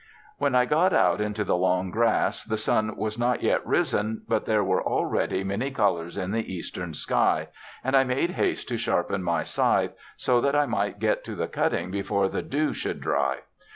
When 0.39 0.55
I 0.55 0.65
got 0.65 0.93
out 0.93 1.21
into 1.21 1.43
the 1.43 1.55
long 1.55 1.91
grass 1.91 2.43
the 2.43 2.57
sun 2.57 2.97
was 2.97 3.19
not 3.19 3.43
yet 3.43 3.63
risen, 3.63 4.23
but 4.27 4.45
there 4.47 4.63
were 4.63 4.83
already 4.83 5.43
many 5.43 5.69
colors 5.69 6.17
in 6.17 6.31
the 6.31 6.51
eastern 6.51 6.95
sky, 6.95 7.49
and 7.83 7.95
I 7.95 8.03
made 8.03 8.31
haste 8.31 8.67
to 8.69 8.77
sharpen 8.77 9.21
my 9.21 9.43
scythe, 9.43 9.93
so 10.17 10.41
that 10.41 10.55
I 10.55 10.65
might 10.65 10.97
get 10.97 11.23
to 11.25 11.35
the 11.35 11.47
cutting 11.47 11.91
before 11.91 12.29
the 12.29 12.41
dew 12.41 12.73
should 12.73 12.99
dry. 12.99 13.41